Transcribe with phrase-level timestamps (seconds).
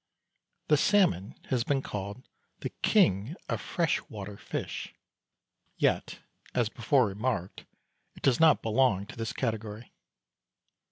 [0.69, 2.27] The salmon has been called
[2.61, 4.95] the "king of fresh water fish,"
[5.77, 6.17] yet,
[6.55, 7.65] as before remarked,
[8.15, 9.91] it does not belong to this category.